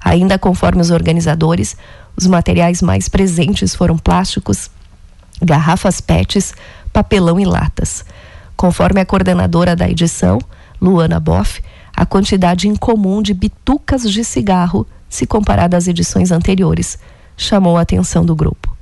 Ainda 0.00 0.36
conforme 0.36 0.82
os 0.82 0.90
organizadores, 0.90 1.76
os 2.16 2.26
materiais 2.26 2.82
mais 2.82 3.08
presentes 3.08 3.72
foram 3.72 3.96
plásticos, 3.96 4.68
garrafas 5.40 6.00
PETs, 6.00 6.52
papelão 6.92 7.38
e 7.38 7.44
latas. 7.44 8.04
Conforme 8.56 9.00
a 9.00 9.06
coordenadora 9.06 9.76
da 9.76 9.88
edição, 9.88 10.40
Luana 10.82 11.20
Boff, 11.20 11.62
a 11.94 12.04
quantidade 12.04 12.66
incomum 12.66 13.22
de 13.22 13.32
bitucas 13.32 14.10
de 14.10 14.24
cigarro, 14.24 14.84
se 15.08 15.24
comparada 15.24 15.76
às 15.76 15.86
edições 15.86 16.32
anteriores, 16.32 16.98
chamou 17.36 17.76
a 17.76 17.82
atenção 17.82 18.26
do 18.26 18.34
grupo. 18.34 18.76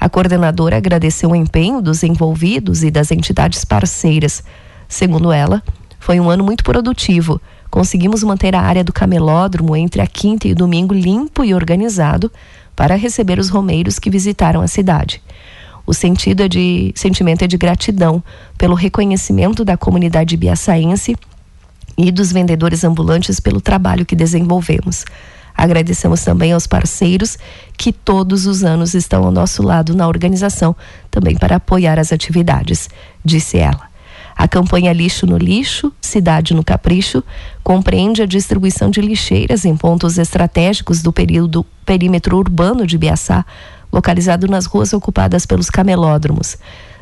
A 0.00 0.08
coordenadora 0.08 0.78
agradeceu 0.78 1.30
o 1.30 1.36
empenho 1.36 1.82
dos 1.82 2.02
envolvidos 2.02 2.82
e 2.82 2.90
das 2.90 3.10
entidades 3.10 3.66
parceiras. 3.66 4.42
Segundo 4.88 5.30
ela, 5.30 5.62
foi 5.98 6.18
um 6.18 6.30
ano 6.30 6.42
muito 6.42 6.64
produtivo. 6.64 7.38
Conseguimos 7.70 8.22
manter 8.22 8.56
a 8.56 8.62
área 8.62 8.82
do 8.82 8.94
camelódromo 8.94 9.76
entre 9.76 10.00
a 10.00 10.06
quinta 10.06 10.48
e 10.48 10.52
o 10.52 10.56
domingo 10.56 10.94
limpo 10.94 11.44
e 11.44 11.52
organizado 11.52 12.32
para 12.74 12.96
receber 12.96 13.38
os 13.38 13.50
romeiros 13.50 13.98
que 13.98 14.08
visitaram 14.08 14.62
a 14.62 14.66
cidade. 14.66 15.22
O 15.86 15.92
sentido 15.92 16.44
é 16.44 16.48
de, 16.48 16.92
sentimento 16.96 17.42
é 17.42 17.46
de 17.46 17.58
gratidão 17.58 18.22
pelo 18.56 18.74
reconhecimento 18.74 19.66
da 19.66 19.76
comunidade 19.76 20.34
biaçaense 20.34 21.14
e 21.98 22.10
dos 22.10 22.32
vendedores 22.32 22.84
ambulantes 22.84 23.38
pelo 23.38 23.60
trabalho 23.60 24.06
que 24.06 24.16
desenvolvemos. 24.16 25.04
Agradecemos 25.60 26.24
também 26.24 26.52
aos 26.54 26.66
parceiros 26.66 27.36
que 27.76 27.92
todos 27.92 28.46
os 28.46 28.64
anos 28.64 28.94
estão 28.94 29.24
ao 29.24 29.30
nosso 29.30 29.62
lado 29.62 29.94
na 29.94 30.08
organização, 30.08 30.74
também 31.10 31.36
para 31.36 31.56
apoiar 31.56 31.98
as 31.98 32.14
atividades, 32.14 32.88
disse 33.22 33.58
ela. 33.58 33.82
A 34.34 34.48
campanha 34.48 34.90
Lixo 34.90 35.26
no 35.26 35.36
Lixo, 35.36 35.92
Cidade 36.00 36.54
no 36.54 36.64
Capricho, 36.64 37.22
compreende 37.62 38.22
a 38.22 38.26
distribuição 38.26 38.88
de 38.88 39.02
lixeiras 39.02 39.66
em 39.66 39.76
pontos 39.76 40.16
estratégicos 40.16 41.02
do 41.02 41.12
período, 41.12 41.62
perímetro 41.84 42.38
urbano 42.38 42.86
de 42.86 42.96
Biaçá, 42.96 43.44
localizado 43.92 44.48
nas 44.48 44.64
ruas 44.64 44.94
ocupadas 44.94 45.44
pelos 45.44 45.68
camelódromos. 45.68 46.56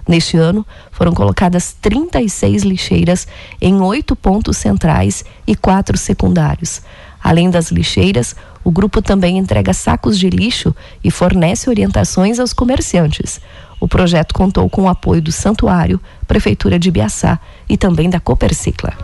Neste 0.05 0.37
ano, 0.37 0.67
foram 0.91 1.13
colocadas 1.13 1.77
36 1.81 2.65
lixeiras 2.65 3.29
em 3.61 3.81
oito 3.83 4.17
pontos 4.17 4.57
centrais 4.57 5.25
e 5.47 5.55
quatro 5.55 5.97
secundários. 5.97 6.83
Além 7.29 7.51
das 7.51 7.71
lixeiras, 7.71 8.35
o 8.65 8.71
grupo 8.71 9.03
também 9.03 9.37
entrega 9.37 9.75
sacos 9.75 10.19
de 10.19 10.31
lixo 10.31 10.75
e 11.05 11.11
fornece 11.11 11.69
orientações 11.69 12.41
aos 12.41 12.55
comerciantes. 12.55 13.39
O 13.79 13.87
projeto 13.87 14.33
contou 14.33 14.67
com 14.71 14.85
o 14.85 14.89
apoio 14.89 15.21
do 15.21 15.31
Santuário, 15.31 16.01
Prefeitura 16.27 16.79
de 16.79 16.91
Biaçá 16.91 17.39
e 17.69 17.77
também 17.77 18.09
da 18.09 18.19
Copercicla. 18.19 18.95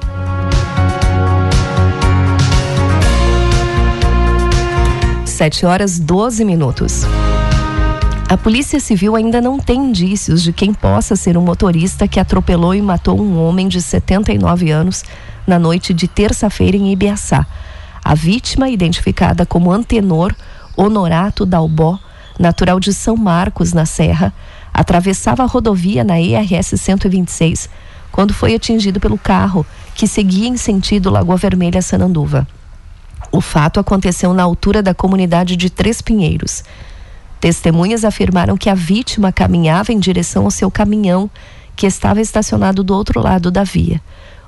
Sete 5.27 5.67
horas 5.67 5.99
12 5.99 6.47
minutos. 6.47 7.03
A 8.27 8.39
Polícia 8.39 8.81
Civil 8.81 9.17
ainda 9.17 9.39
não 9.39 9.59
tem 9.59 9.79
indícios 9.79 10.43
de 10.43 10.51
quem 10.51 10.73
possa 10.73 11.15
ser 11.15 11.37
o 11.37 11.43
motorista 11.43 12.09
que 12.09 12.19
atropelou 12.19 12.75
e 12.75 12.81
matou 12.81 13.21
um 13.21 13.39
homem 13.39 13.69
de 13.69 13.83
79 13.83 14.71
anos 14.71 15.05
na 15.47 15.59
noite 15.59 15.93
de 15.93 16.09
terça-feira 16.09 16.75
em 16.75 16.91
Ibiaçá. 16.91 17.47
A 18.05 18.15
vítima, 18.15 18.69
identificada 18.69 19.47
como 19.47 19.73
Antenor 19.73 20.35
Honorato 20.77 21.47
Dalbó, 21.47 21.99
natural 22.39 22.79
de 22.79 22.93
São 22.93 23.17
Marcos, 23.17 23.73
na 23.73 23.87
Serra, 23.87 24.31
atravessava 24.75 25.43
a 25.43 25.47
rodovia 25.47 26.05
na 26.05 26.21
ERS 26.21 26.75
126 26.77 27.71
quando 28.13 28.35
foi 28.35 28.55
atingido 28.55 29.01
pelo 29.01 29.17
carro 29.17 29.65
que 29.95 30.07
seguia 30.07 30.49
em 30.49 30.57
sentido 30.57 31.11
Lagoa 31.11 31.37
Vermelha 31.37 31.81
Sananduva. 31.81 32.47
O 33.33 33.41
fato 33.41 33.81
aconteceu 33.81 34.35
na 34.35 34.43
altura 34.43 34.83
da 34.83 34.93
comunidade 34.93 35.57
de 35.57 35.71
Três 35.71 36.03
Pinheiros. 36.03 36.63
Testemunhas 37.41 38.05
afirmaram 38.05 38.57
que 38.57 38.69
a 38.69 38.75
vítima 38.75 39.33
caminhava 39.33 39.93
em 39.93 39.99
direção 39.99 40.45
ao 40.45 40.51
seu 40.51 40.71
caminhão, 40.71 41.31
que 41.75 41.87
estava 41.87 42.21
estacionado 42.21 42.85
do 42.85 42.95
outro 42.95 43.21
lado 43.21 43.51
da 43.51 43.65
via. 43.65 44.01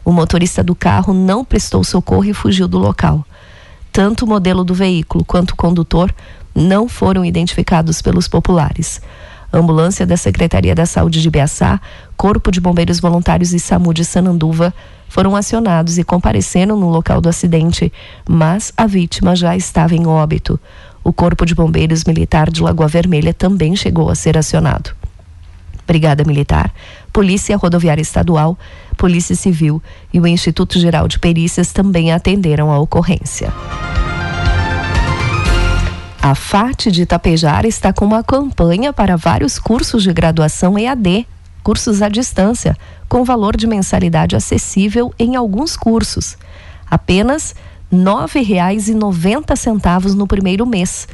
O 0.04 0.12
motorista 0.12 0.62
do 0.62 0.74
carro 0.74 1.12
não 1.12 1.44
prestou 1.44 1.82
socorro 1.82 2.24
e 2.24 2.32
fugiu 2.32 2.68
do 2.68 2.78
local. 2.78 3.24
Tanto 3.96 4.26
o 4.26 4.28
modelo 4.28 4.62
do 4.62 4.74
veículo 4.74 5.24
quanto 5.24 5.52
o 5.52 5.56
condutor 5.56 6.14
não 6.54 6.86
foram 6.86 7.24
identificados 7.24 8.02
pelos 8.02 8.28
populares. 8.28 9.00
Ambulância 9.50 10.04
da 10.04 10.18
Secretaria 10.18 10.74
da 10.74 10.84
Saúde 10.84 11.22
de 11.22 11.30
Biaçá, 11.30 11.80
Corpo 12.14 12.50
de 12.50 12.60
Bombeiros 12.60 13.00
Voluntários 13.00 13.54
e 13.54 13.58
SAMU 13.58 13.94
de 13.94 14.04
Sananduva 14.04 14.74
foram 15.08 15.34
acionados 15.34 15.96
e 15.96 16.04
compareceram 16.04 16.78
no 16.78 16.90
local 16.90 17.22
do 17.22 17.30
acidente, 17.30 17.90
mas 18.28 18.70
a 18.76 18.86
vítima 18.86 19.34
já 19.34 19.56
estava 19.56 19.94
em 19.94 20.06
óbito. 20.06 20.60
O 21.02 21.10
Corpo 21.10 21.46
de 21.46 21.54
Bombeiros 21.54 22.04
Militar 22.04 22.50
de 22.50 22.60
Lagoa 22.60 22.88
Vermelha 22.88 23.32
também 23.32 23.74
chegou 23.74 24.10
a 24.10 24.14
ser 24.14 24.36
acionado. 24.36 24.90
Brigada 25.86 26.24
Militar, 26.24 26.72
Polícia 27.12 27.56
Rodoviária 27.56 28.02
Estadual, 28.02 28.58
Polícia 28.96 29.36
Civil 29.36 29.82
e 30.12 30.18
o 30.18 30.26
Instituto 30.26 30.78
Geral 30.78 31.06
de 31.06 31.18
Perícias 31.18 31.72
também 31.72 32.12
atenderam 32.12 32.72
a 32.72 32.78
ocorrência. 32.78 33.52
A 36.20 36.34
FAT 36.34 36.86
de 36.86 37.02
Itapejara 37.02 37.68
está 37.68 37.92
com 37.92 38.04
uma 38.04 38.24
campanha 38.24 38.92
para 38.92 39.16
vários 39.16 39.60
cursos 39.60 40.02
de 40.02 40.12
graduação 40.12 40.76
EAD, 40.76 41.26
cursos 41.62 42.02
à 42.02 42.08
distância, 42.08 42.76
com 43.08 43.22
valor 43.22 43.56
de 43.56 43.66
mensalidade 43.66 44.34
acessível 44.34 45.14
em 45.18 45.36
alguns 45.36 45.76
cursos. 45.76 46.36
Apenas 46.90 47.54
R$ 47.92 47.98
9,90 47.98 50.14
no 50.14 50.26
primeiro 50.26 50.66
mês 50.66 51.06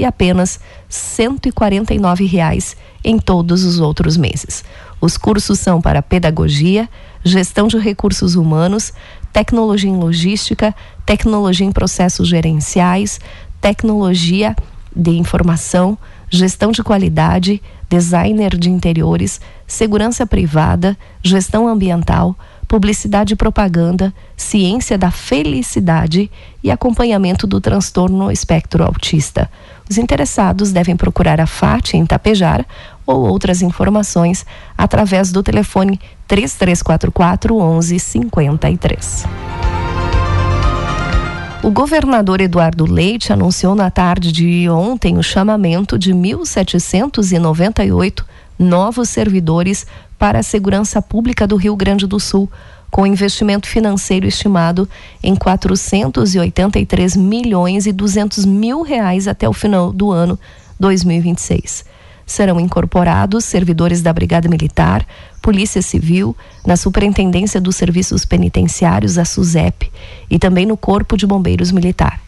e 0.00 0.04
apenas 0.04 0.58
149 0.88 2.24
reais 2.24 2.74
em 3.04 3.18
todos 3.18 3.64
os 3.64 3.80
outros 3.80 4.16
meses. 4.16 4.64
Os 4.98 5.18
cursos 5.18 5.60
são 5.60 5.78
para 5.78 6.00
pedagogia, 6.00 6.88
gestão 7.22 7.68
de 7.68 7.76
recursos 7.76 8.34
humanos, 8.34 8.94
tecnologia 9.30 9.90
em 9.90 9.96
logística, 9.96 10.74
tecnologia 11.04 11.66
em 11.66 11.72
processos 11.72 12.28
gerenciais, 12.28 13.20
tecnologia 13.60 14.56
de 14.96 15.10
informação, 15.10 15.98
gestão 16.30 16.72
de 16.72 16.82
qualidade, 16.82 17.62
designer 17.88 18.56
de 18.56 18.70
interiores, 18.70 19.38
segurança 19.66 20.26
privada, 20.26 20.96
gestão 21.22 21.68
ambiental, 21.68 22.34
publicidade 22.66 23.34
e 23.34 23.36
propaganda, 23.36 24.14
ciência 24.36 24.96
da 24.96 25.10
felicidade 25.10 26.30
e 26.62 26.70
acompanhamento 26.70 27.44
do 27.44 27.60
transtorno 27.60 28.30
espectro 28.30 28.84
autista. 28.84 29.50
Os 29.90 29.98
interessados 29.98 30.70
devem 30.70 30.96
procurar 30.96 31.40
a 31.40 31.48
FAT 31.48 31.94
em 31.94 32.06
Tapejar 32.06 32.64
ou 33.04 33.26
outras 33.26 33.60
informações 33.60 34.46
através 34.78 35.32
do 35.32 35.42
telefone 35.42 35.98
3344 36.28 37.56
1153. 37.56 39.24
O 41.64 41.72
governador 41.72 42.40
Eduardo 42.40 42.88
Leite 42.90 43.32
anunciou 43.32 43.74
na 43.74 43.90
tarde 43.90 44.30
de 44.30 44.70
ontem 44.70 45.18
o 45.18 45.24
chamamento 45.24 45.98
de 45.98 46.14
1.798 46.14 48.22
novos 48.56 49.08
servidores 49.08 49.88
para 50.16 50.38
a 50.38 50.44
segurança 50.44 51.02
pública 51.02 51.48
do 51.48 51.56
Rio 51.56 51.74
Grande 51.74 52.06
do 52.06 52.20
Sul, 52.20 52.48
com 52.90 53.06
investimento 53.06 53.68
financeiro 53.68 54.26
estimado 54.26 54.88
em 55.22 55.34
483 55.36 57.16
milhões 57.16 57.86
e 57.86 57.92
200 57.92 58.44
mil 58.44 58.82
reais 58.82 59.28
até 59.28 59.48
o 59.48 59.52
final 59.52 59.92
do 59.92 60.10
ano 60.10 60.38
2026. 60.78 61.84
Serão 62.26 62.60
incorporados 62.60 63.44
servidores 63.44 64.02
da 64.02 64.12
Brigada 64.12 64.48
Militar, 64.48 65.06
Polícia 65.42 65.82
Civil, 65.82 66.36
na 66.64 66.76
Superintendência 66.76 67.60
dos 67.60 67.76
Serviços 67.76 68.24
Penitenciários, 68.24 69.18
a 69.18 69.24
SUSEP, 69.24 69.90
e 70.30 70.38
também 70.38 70.66
no 70.66 70.76
Corpo 70.76 71.16
de 71.16 71.26
Bombeiros 71.26 71.72
Militar. 71.72 72.20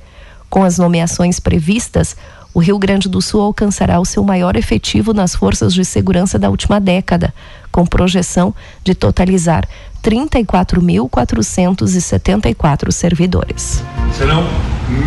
Com 0.51 0.65
as 0.65 0.77
nomeações 0.77 1.39
previstas, 1.39 2.17
O 2.55 2.61
Rio 2.61 2.79
Grande 2.79 3.09
do 3.09 3.23
Sul 3.23 3.41
alcançará 3.41 3.99
o 3.99 4.05
seu 4.05 4.23
maior 4.23 4.57
efetivo 4.57 5.15
nas 5.15 5.35
forças 5.35 5.73
de 5.73 5.87
segurança 5.87 6.39
da 6.39 6.51
última 6.51 6.79
década, 6.79 7.33
com 7.71 7.87
projeção 7.87 8.55
de 8.85 8.95
totalizar 8.95 9.67
34.474 10.05 12.93
servidores. 12.93 13.83
Serão 14.13 14.47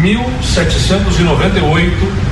1.798 0.02 1.92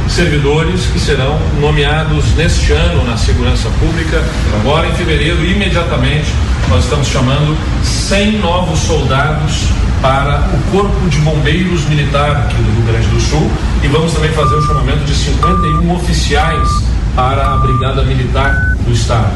servidores 0.10 0.88
que 0.88 1.00
serão 1.00 1.38
nomeados 1.60 2.34
neste 2.36 2.72
ano 2.72 3.06
na 3.06 3.16
segurança 3.16 3.70
pública. 3.80 4.24
Agora, 4.60 4.88
em 4.88 4.94
fevereiro, 4.94 5.46
imediatamente, 5.46 6.34
nós 6.70 6.84
estamos 6.84 7.08
chamando 7.08 7.58
100 7.84 8.40
novos 8.40 8.80
soldados 8.80 9.70
para 10.02 10.50
o 10.54 10.72
Corpo 10.72 11.10
de 11.10 11.18
Bombeiros 11.20 11.86
Militar 11.86 12.32
aqui 12.32 12.56
do 12.56 12.72
Rio 12.72 12.86
Grande 12.92 13.08
do 13.08 13.22
Sul 13.22 13.52
e 13.84 13.88
vamos 13.88 14.14
também 14.14 14.32
fazer 14.32 14.56
o 14.56 14.62
chamamento 14.66 15.04
de 15.06 15.14
51 15.14 15.96
oficiais 15.96 16.70
para 17.16 17.54
a 17.54 17.58
Brigada 17.58 18.04
Militar 18.04 18.76
do 18.86 18.92
Estado. 18.92 19.32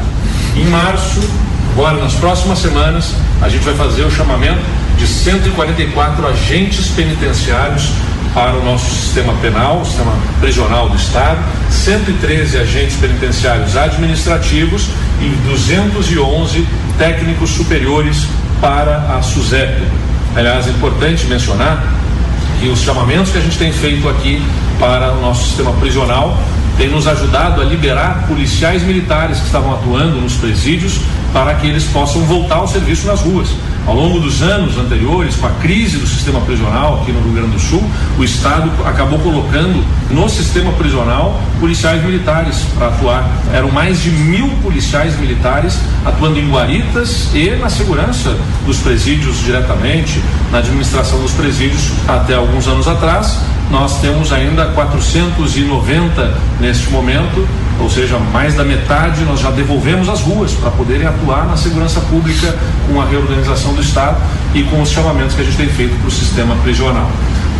Em 0.56 0.66
março, 0.66 1.20
Agora, 1.78 1.96
nas 1.98 2.14
próximas 2.14 2.58
semanas, 2.58 3.14
a 3.40 3.48
gente 3.48 3.62
vai 3.62 3.72
fazer 3.74 4.02
o 4.02 4.10
chamamento 4.10 4.60
de 4.96 5.06
144 5.06 6.26
agentes 6.26 6.88
penitenciários 6.88 7.90
para 8.34 8.56
o 8.56 8.64
nosso 8.64 8.90
sistema 8.94 9.32
penal, 9.34 9.84
sistema 9.84 10.12
prisional 10.40 10.88
do 10.88 10.96
Estado, 10.96 11.38
113 11.70 12.58
agentes 12.58 12.96
penitenciários 12.96 13.76
administrativos 13.76 14.88
e 15.20 15.28
211 15.48 16.66
técnicos 16.98 17.50
superiores 17.50 18.26
para 18.60 19.16
a 19.16 19.22
SUSEP. 19.22 19.82
Aliás, 20.36 20.66
é 20.66 20.70
importante 20.70 21.26
mencionar 21.26 21.82
que 22.60 22.68
os 22.68 22.80
chamamentos 22.80 23.30
que 23.30 23.38
a 23.38 23.40
gente 23.40 23.56
tem 23.56 23.72
feito 23.72 24.08
aqui 24.08 24.42
para 24.78 25.12
o 25.12 25.20
nosso 25.20 25.46
sistema 25.46 25.72
prisional 25.72 26.38
tem 26.76 26.88
nos 26.88 27.08
ajudado 27.08 27.60
a 27.60 27.64
liberar 27.64 28.26
policiais 28.28 28.82
militares 28.82 29.38
que 29.38 29.46
estavam 29.46 29.74
atuando 29.74 30.20
nos 30.20 30.34
presídios 30.34 31.00
para 31.32 31.54
que 31.54 31.66
eles 31.66 31.84
possam 31.84 32.22
voltar 32.22 32.56
ao 32.56 32.68
serviço 32.68 33.06
nas 33.06 33.20
ruas. 33.20 33.48
Ao 33.88 33.94
longo 33.94 34.20
dos 34.20 34.42
anos 34.42 34.76
anteriores, 34.76 35.34
com 35.36 35.46
a 35.46 35.50
crise 35.62 35.96
do 35.96 36.06
sistema 36.06 36.42
prisional 36.42 37.00
aqui 37.00 37.10
no 37.10 37.22
Rio 37.22 37.32
Grande 37.32 37.52
do 37.52 37.58
Sul, 37.58 37.82
o 38.18 38.22
Estado 38.22 38.70
acabou 38.84 39.18
colocando 39.18 39.82
no 40.10 40.28
sistema 40.28 40.70
prisional 40.72 41.40
policiais 41.58 42.04
militares 42.04 42.66
para 42.76 42.88
atuar. 42.88 43.26
Eram 43.50 43.70
mais 43.70 44.02
de 44.02 44.10
mil 44.10 44.46
policiais 44.62 45.18
militares 45.18 45.80
atuando 46.04 46.38
em 46.38 46.50
guaritas 46.50 47.34
e 47.34 47.48
na 47.56 47.70
segurança 47.70 48.36
dos 48.66 48.76
presídios 48.76 49.42
diretamente, 49.42 50.22
na 50.52 50.58
administração 50.58 51.18
dos 51.22 51.32
presídios 51.32 51.90
até 52.06 52.34
alguns 52.34 52.68
anos 52.68 52.86
atrás. 52.86 53.38
Nós 53.70 54.02
temos 54.02 54.34
ainda 54.34 54.66
490 54.66 56.34
neste 56.60 56.90
momento, 56.90 57.48
ou 57.80 57.88
seja, 57.88 58.18
mais 58.18 58.54
da 58.54 58.64
metade 58.64 59.24
nós 59.24 59.40
já 59.40 59.50
devolvemos 59.50 60.08
às 60.08 60.20
ruas 60.20 60.52
para 60.52 60.70
poderem 60.70 61.06
atuar 61.06 61.46
na 61.46 61.56
segurança 61.56 62.00
pública 62.00 62.56
com 62.86 63.00
a 63.00 63.04
reorganização 63.04 63.72
do 63.72 63.80
Estado 63.80 64.20
e 64.54 64.62
com 64.64 64.82
os 64.82 64.90
chamamentos 64.90 65.34
que 65.34 65.42
a 65.42 65.44
gente 65.44 65.56
tem 65.56 65.68
feito 65.68 65.96
para 65.98 66.08
o 66.08 66.10
sistema 66.10 66.56
prisional. 66.56 67.10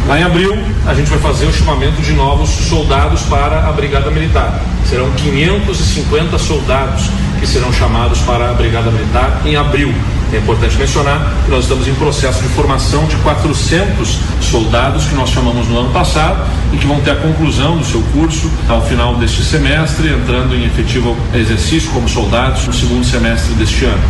Lá 0.06 0.18
em 0.18 0.22
abril, 0.22 0.56
a 0.86 0.94
gente 0.94 1.10
vai 1.10 1.18
fazer 1.18 1.46
o 1.46 1.52
chamamento 1.52 2.00
de 2.00 2.12
novos 2.12 2.48
soldados 2.48 3.22
para 3.22 3.68
a 3.68 3.72
Brigada 3.72 4.10
Militar. 4.10 4.58
Serão 4.86 5.10
550 5.12 6.38
soldados 6.38 7.10
que 7.38 7.46
serão 7.46 7.72
chamados 7.72 8.20
para 8.20 8.50
a 8.50 8.54
Brigada 8.54 8.90
Militar 8.90 9.42
em 9.44 9.56
abril. 9.56 9.92
É 10.32 10.36
importante 10.36 10.76
mencionar 10.76 11.34
que 11.44 11.50
nós 11.50 11.62
estamos 11.62 11.88
em 11.88 11.94
processo 11.94 12.42
de 12.42 12.48
formação 12.50 13.06
de 13.06 13.16
400 13.16 14.18
soldados 14.42 15.06
que 15.06 15.14
nós 15.14 15.30
chamamos 15.30 15.66
no 15.68 15.78
ano 15.78 15.90
passado 15.90 16.46
e 16.70 16.76
que 16.76 16.86
vão 16.86 17.00
ter 17.00 17.12
a 17.12 17.16
conclusão 17.16 17.78
do 17.78 17.84
seu 17.84 18.02
curso 18.12 18.50
ao 18.68 18.84
final 18.84 19.16
deste 19.16 19.42
semestre, 19.42 20.08
entrando 20.08 20.54
em 20.54 20.66
efetivo 20.66 21.16
exercício 21.32 21.90
como 21.92 22.06
soldados 22.08 22.66
no 22.66 22.72
segundo 22.74 23.04
semestre 23.04 23.54
deste 23.54 23.86
ano. 23.86 24.02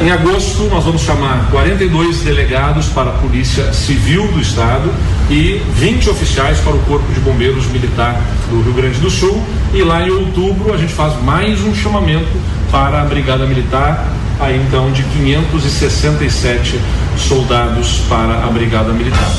Em 0.00 0.10
agosto, 0.10 0.64
nós 0.64 0.82
vamos 0.82 1.02
chamar 1.02 1.48
42 1.50 2.22
delegados 2.22 2.86
para 2.86 3.10
a 3.10 3.12
Polícia 3.12 3.72
Civil 3.72 4.26
do 4.28 4.40
Estado 4.40 4.90
e 5.30 5.60
20 5.74 6.10
oficiais 6.10 6.58
para 6.60 6.74
o 6.74 6.78
Corpo 6.80 7.12
de 7.12 7.20
Bombeiros 7.20 7.66
Militar 7.66 8.20
do 8.48 8.62
Rio 8.62 8.72
Grande 8.72 8.98
do 8.98 9.10
Sul. 9.10 9.40
E 9.72 9.82
lá 9.82 10.02
em 10.02 10.10
outubro, 10.10 10.72
a 10.72 10.76
gente 10.76 10.92
faz 10.92 11.20
mais 11.22 11.62
um 11.62 11.74
chamamento 11.74 12.26
para 12.70 13.02
a 13.02 13.04
Brigada 13.04 13.46
Militar 13.46 14.06
aí 14.40 14.56
então 14.56 14.90
de 14.90 15.02
567 15.02 16.80
soldados 17.16 18.00
para 18.08 18.44
a 18.44 18.46
Brigada 18.50 18.92
Militar. 18.92 19.30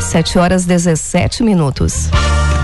7 0.00 0.38
horas 0.38 0.66
17 0.66 1.42
minutos. 1.42 2.10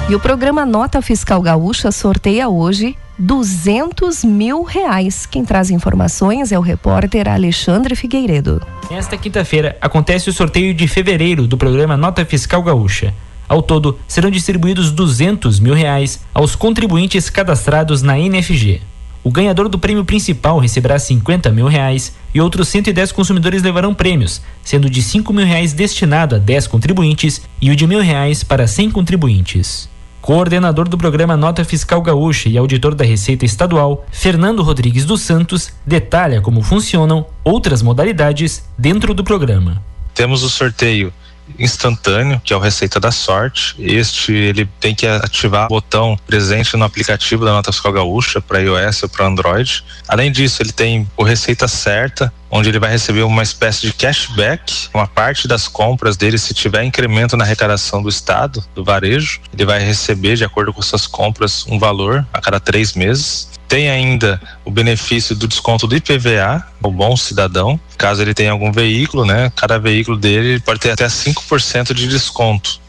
E 0.08 0.14
o 0.14 0.20
programa 0.20 0.66
Nota 0.66 1.00
Fiscal 1.00 1.40
Gaúcha 1.40 1.92
sorteia 1.92 2.48
hoje 2.48 2.96
200 3.18 4.24
mil 4.24 4.62
reais. 4.62 5.26
Quem 5.26 5.44
traz 5.44 5.70
informações 5.70 6.50
é 6.50 6.58
o 6.58 6.62
repórter 6.62 7.28
Alexandre 7.28 7.94
Figueiredo. 7.94 8.60
Nesta 8.90 9.16
quinta-feira 9.16 9.76
acontece 9.80 10.28
o 10.28 10.32
sorteio 10.32 10.74
de 10.74 10.88
fevereiro 10.88 11.46
do 11.46 11.56
programa 11.56 11.96
Nota 11.96 12.24
Fiscal 12.24 12.62
Gaúcha. 12.62 13.14
Ao 13.48 13.62
todo, 13.62 13.98
serão 14.06 14.30
distribuídos 14.30 14.90
200 14.90 15.58
mil 15.58 15.74
reais 15.74 16.20
aos 16.34 16.54
contribuintes 16.54 17.30
cadastrados 17.30 18.02
na 18.02 18.18
NFG. 18.18 18.82
O 19.24 19.30
ganhador 19.30 19.68
do 19.68 19.78
prêmio 19.78 20.04
principal 20.04 20.58
receberá 20.58 20.98
50 20.98 21.50
mil 21.50 21.66
reais 21.66 22.14
e 22.34 22.40
outros 22.40 22.68
110 22.68 23.10
consumidores 23.10 23.62
levarão 23.62 23.94
prêmios, 23.94 24.40
sendo 24.62 24.88
de 24.88 25.02
5 25.02 25.32
mil 25.32 25.46
reais 25.46 25.72
destinado 25.72 26.36
a 26.36 26.38
10 26.38 26.66
contribuintes 26.66 27.42
e 27.60 27.70
o 27.70 27.76
de 27.76 27.86
mil 27.86 28.00
reais 28.00 28.44
para 28.44 28.66
100 28.66 28.90
contribuintes. 28.90 29.88
Coordenador 30.20 30.88
do 30.88 30.98
programa 30.98 31.36
Nota 31.36 31.64
Fiscal 31.64 32.02
Gaúcha 32.02 32.48
e 32.48 32.58
auditor 32.58 32.94
da 32.94 33.04
Receita 33.04 33.44
Estadual, 33.44 34.04
Fernando 34.10 34.62
Rodrigues 34.62 35.04
dos 35.04 35.22
Santos, 35.22 35.72
detalha 35.86 36.40
como 36.40 36.62
funcionam 36.62 37.26
outras 37.42 37.82
modalidades 37.82 38.64
dentro 38.76 39.14
do 39.14 39.24
programa. 39.24 39.82
Temos 40.14 40.42
o 40.42 40.50
sorteio 40.50 41.12
instantâneo, 41.58 42.40
que 42.44 42.52
é 42.52 42.56
o 42.56 42.60
Receita 42.60 42.98
da 42.98 43.10
Sorte. 43.10 43.74
Este 43.78 44.32
ele 44.32 44.68
tem 44.80 44.94
que 44.94 45.06
ativar 45.06 45.66
o 45.66 45.68
botão 45.68 46.18
presente 46.26 46.76
no 46.76 46.84
aplicativo 46.84 47.44
da 47.44 47.52
Nota 47.52 47.72
Fiscal 47.72 47.92
Gaúcha 47.92 48.40
para 48.40 48.60
iOS 48.60 49.02
ou 49.02 49.08
para 49.08 49.26
Android. 49.26 49.84
Além 50.06 50.32
disso, 50.32 50.62
ele 50.62 50.72
tem 50.72 51.08
o 51.16 51.22
Receita 51.22 51.68
Certa, 51.68 52.32
onde 52.50 52.68
ele 52.68 52.78
vai 52.78 52.90
receber 52.90 53.22
uma 53.22 53.42
espécie 53.42 53.82
de 53.82 53.92
cashback, 53.92 54.88
uma 54.94 55.06
parte 55.06 55.46
das 55.46 55.68
compras 55.68 56.16
dele, 56.16 56.38
se 56.38 56.54
tiver 56.54 56.84
incremento 56.84 57.36
na 57.36 57.44
arrecadação 57.44 58.02
do 58.02 58.08
Estado, 58.08 58.64
do 58.74 58.84
varejo, 58.84 59.40
ele 59.52 59.64
vai 59.64 59.80
receber, 59.80 60.36
de 60.36 60.44
acordo 60.44 60.72
com 60.72 60.82
suas 60.82 61.06
compras, 61.06 61.66
um 61.68 61.78
valor 61.78 62.26
a 62.32 62.40
cada 62.40 62.58
três 62.58 62.94
meses. 62.94 63.48
Tem 63.66 63.90
ainda 63.90 64.40
o 64.64 64.70
benefício 64.70 65.36
do 65.36 65.46
desconto 65.46 65.86
do 65.86 65.94
IPVA, 65.94 66.64
o 66.82 66.90
bom 66.90 67.16
cidadão, 67.16 67.78
caso 67.98 68.22
ele 68.22 68.32
tenha 68.32 68.50
algum 68.50 68.72
veículo, 68.72 69.26
né? 69.26 69.52
Cada 69.54 69.78
veículo 69.78 70.16
dele 70.16 70.58
pode 70.60 70.80
ter 70.80 70.90
até 70.90 71.06
5% 71.06 71.92
de 71.92 72.08
desconto. 72.08 72.80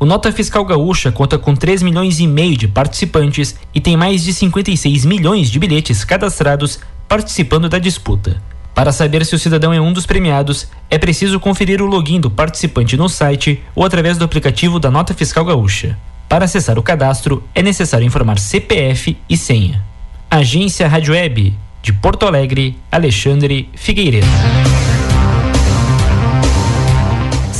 O 0.00 0.06
Nota 0.06 0.32
Fiscal 0.32 0.64
Gaúcha 0.64 1.12
conta 1.12 1.38
com 1.38 1.54
3 1.54 1.82
milhões 1.82 2.18
e 2.18 2.26
meio 2.26 2.56
de 2.56 2.66
participantes 2.66 3.54
e 3.74 3.80
tem 3.80 3.96
mais 3.96 4.24
de 4.24 4.32
56 4.32 5.04
milhões 5.04 5.48
de 5.48 5.60
bilhetes 5.60 6.04
cadastrados 6.04 6.80
participando 7.06 7.68
da 7.68 7.78
disputa. 7.78 8.42
Para 8.74 8.90
saber 8.90 9.24
se 9.26 9.34
o 9.34 9.38
cidadão 9.38 9.72
é 9.72 9.80
um 9.80 9.92
dos 9.92 10.06
premiados, 10.06 10.68
é 10.88 10.96
preciso 10.98 11.38
conferir 11.38 11.82
o 11.82 11.86
login 11.86 12.20
do 12.20 12.30
participante 12.30 12.96
no 12.96 13.08
site 13.08 13.62
ou 13.74 13.84
através 13.84 14.16
do 14.16 14.24
aplicativo 14.24 14.80
da 14.80 14.90
Nota 14.90 15.12
Fiscal 15.12 15.44
Gaúcha. 15.44 15.98
Para 16.28 16.46
acessar 16.46 16.78
o 16.78 16.82
cadastro, 16.82 17.42
é 17.54 17.62
necessário 17.62 18.06
informar 18.06 18.38
CPF 18.38 19.16
e 19.28 19.36
senha. 19.36 19.84
Agência 20.30 20.88
Rádio 20.88 21.12
Web, 21.12 21.54
de 21.82 21.92
Porto 21.92 22.24
Alegre, 22.24 22.78
Alexandre 22.90 23.68
Figueiredo. 23.74 24.26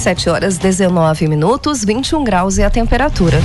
7 0.03 0.31
horas 0.31 0.59
19 0.59 1.29
minutos, 1.29 1.85
21 1.85 2.25
graus 2.25 2.59
é 2.59 2.65
a 2.65 2.71
temperatura. 2.71 3.39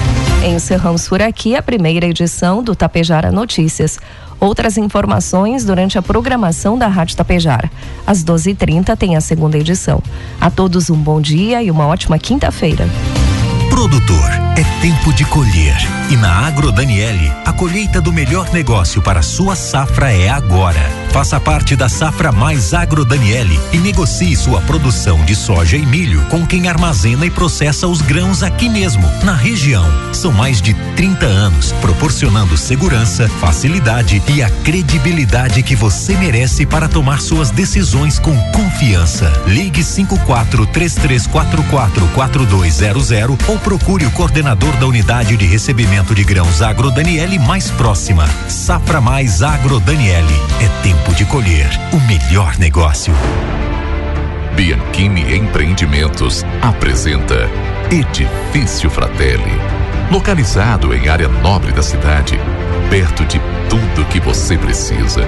Encerramos 0.44 1.08
por 1.08 1.22
aqui 1.22 1.56
a 1.56 1.62
primeira 1.62 2.08
edição 2.08 2.64
do 2.64 2.76
Tapejara 2.76 3.32
Notícias. 3.32 4.00
Outras 4.40 4.78
informações 4.78 5.66
durante 5.66 5.98
a 5.98 6.02
programação 6.02 6.78
da 6.78 6.88
Rádio 6.88 7.18
Tapejara. 7.18 7.72
Às 8.06 8.24
12h30 8.24 8.96
tem 8.96 9.16
a 9.16 9.22
segunda 9.22 9.58
edição. 9.58 10.02
A 10.40 10.50
todos 10.50 10.90
um 10.90 10.98
bom 10.98 11.20
dia 11.20 11.62
e 11.64 11.72
uma 11.72 11.88
ótima 11.88 12.20
quinta-feira. 12.20 12.88
Produtor, 13.70 14.30
é 14.58 14.82
tempo 14.82 15.14
de 15.14 15.26
colher. 15.26 15.76
E 16.10 16.16
na 16.16 16.48
Agro 16.48 16.72
Daniele, 16.72 17.32
a 17.46 17.54
colheita 17.54 18.02
do 18.02 18.12
melhor 18.12 18.52
negócio 18.52 19.02
para 19.02 19.22
sua 19.22 19.56
safra 19.56 20.12
é 20.12 20.30
agora. 20.30 21.07
Faça 21.12 21.40
parte 21.40 21.76
da 21.76 21.90
safra 21.90 22.32
mais 22.32 22.74
Agro 22.74 23.04
Daniele 23.04 23.60
e 23.72 23.78
negocie 23.78 24.36
sua 24.36 24.62
produção 24.62 25.24
de 25.26 25.36
soja 25.36 25.76
e 25.76 25.86
milho 25.86 26.22
com 26.30 26.46
quem 26.46 26.68
armazena 26.68 27.26
e 27.26 27.32
processa 27.32 27.88
os 27.88 28.02
grãos 28.02 28.44
aqui 28.44 28.70
mesmo, 28.70 29.10
na 29.24 29.34
região. 29.34 29.86
São 30.14 30.32
mais 30.32 30.62
de 30.62 30.74
30 30.96 31.26
anos 31.26 31.72
proporcionando 31.82 32.58
segurança, 32.58 33.28
facilidade 33.40 34.22
e 34.28 34.44
a 34.44 34.50
credibilidade 34.50 35.64
que 35.64 35.76
você 35.76 36.16
merece 36.16 36.66
para 36.66 36.88
tomar 36.88 37.20
suas 37.20 37.50
decisões 37.50 38.20
com 38.20 38.38
confiança. 38.52 39.32
Ligue 39.48 39.84
54 39.84 40.66
3344 40.68 42.08
4200 42.14 43.08
ou 43.48 43.58
procure 43.60 44.06
o 44.06 44.12
coordenador 44.12 44.76
da 44.78 44.86
unidade 44.86 45.36
de 45.36 45.46
recebimento 45.46 46.14
de 46.14 46.24
grãos 46.24 46.62
Agro 46.62 46.92
Daniele 46.92 47.40
mais 47.40 47.72
próxima. 47.72 48.28
Safra 48.48 49.02
Mais 49.02 49.42
Agro 49.42 49.80
Daniele. 49.80 50.34
É 50.62 50.68
tempo 50.84 50.97
de 51.16 51.26
colher 51.26 51.70
o 51.92 52.00
melhor 52.02 52.58
negócio. 52.60 53.14
Bianchini 54.56 55.36
Empreendimentos 55.36 56.44
apresenta 56.62 57.50
Edifício 57.92 58.90
Fratelli. 58.90 59.52
Localizado 60.12 60.94
em 60.94 61.10
área 61.10 61.28
nobre 61.28 61.72
da 61.72 61.82
cidade, 61.82 62.40
perto 62.90 63.26
de 63.26 63.40
tudo 63.70 64.08
que 64.10 64.20
você 64.20 64.58
precisa, 64.58 65.28